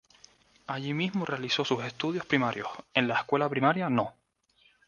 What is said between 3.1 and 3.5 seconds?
Escuela